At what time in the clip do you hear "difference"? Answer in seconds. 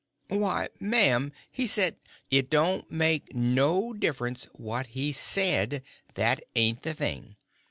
3.93-4.45